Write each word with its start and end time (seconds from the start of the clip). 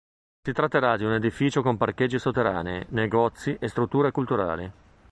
Si 0.43 0.51
tratterà 0.51 0.97
di 0.97 1.03
un 1.05 1.11
edificio 1.13 1.61
con 1.61 1.77
parcheggi 1.77 2.17
sotterranei, 2.17 2.83
negozi 2.89 3.55
e 3.59 3.67
strutture 3.67 4.09
culturali. 4.09 4.71